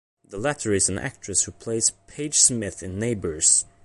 The 0.27 0.39
latter 0.39 0.73
is 0.73 0.89
an 0.89 0.97
actress 0.97 1.43
who 1.43 1.51
plays 1.51 1.91
Paige 2.07 2.33
Smith 2.39 2.81
in 2.81 2.97
"Neighbours". 2.97 3.65